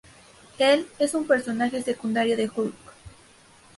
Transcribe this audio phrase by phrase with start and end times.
[0.57, 2.73] Él es un personaje secundario de Hulk.